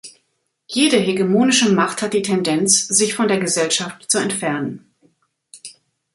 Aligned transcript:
Jede 0.67 0.97
hegemonische 0.97 1.71
Macht 1.71 2.01
hat 2.01 2.13
die 2.15 2.23
Tendenz, 2.23 2.87
sich 2.87 3.13
von 3.13 3.27
der 3.27 3.39
Gesellschaft 3.39 4.09
zu 4.09 4.17
entfernen. 4.17 4.95